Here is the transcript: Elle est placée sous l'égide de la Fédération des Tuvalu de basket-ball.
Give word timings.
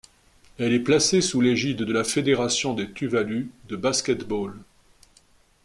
Elle 0.57 0.73
est 0.73 0.79
placée 0.79 1.21
sous 1.21 1.41
l'égide 1.41 1.83
de 1.83 1.93
la 1.93 2.03
Fédération 2.03 2.73
des 2.73 2.91
Tuvalu 2.91 3.51
de 3.69 3.75
basket-ball. 3.75 4.55